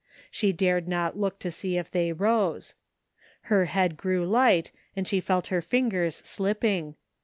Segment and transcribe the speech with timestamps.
[0.31, 2.73] She dared not look to see if they rose.
[3.53, 6.95] Her head grew light, and she felt her fingers slipping.